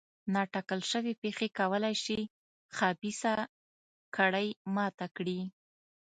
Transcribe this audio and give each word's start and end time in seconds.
نا 0.33 0.39
اټکل 0.47 0.79
شوې 0.91 1.13
پېښې 1.21 1.47
کولای 1.59 1.95
شي 2.03 2.19
خبیثه 2.77 3.33
کړۍ 4.15 4.47
ماته 4.75 5.05
کړي. 5.15 5.39